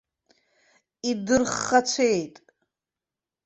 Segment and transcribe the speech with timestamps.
[1.09, 2.33] Идырххацәеит.